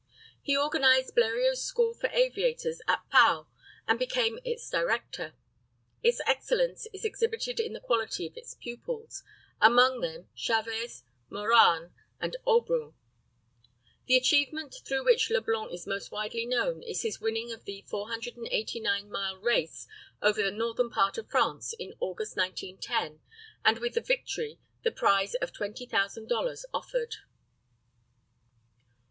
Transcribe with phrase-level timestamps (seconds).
[0.41, 3.45] He organized Bleriot's school for aviators at Pau,
[3.87, 5.35] and became its director.
[6.01, 9.21] Its excellence is exhibited in the quality of its pupils;
[9.61, 12.95] among them Chavez, Morane, and Aubrun.
[14.07, 19.07] The achievement through which Leblanc is most widely known is his winning of the 489
[19.07, 19.87] mile race
[20.19, 23.21] over the northern part of France in August, 1910,
[23.63, 27.17] and with the victory the prize of $20,000 offered.